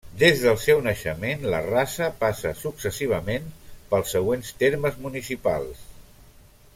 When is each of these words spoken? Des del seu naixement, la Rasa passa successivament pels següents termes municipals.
Des 0.21 0.39
del 0.43 0.55
seu 0.61 0.79
naixement, 0.85 1.43
la 1.55 1.59
Rasa 1.65 2.07
passa 2.23 2.53
successivament 2.63 3.45
pels 3.93 4.17
següents 4.17 4.53
termes 4.65 4.97
municipals. 5.05 5.85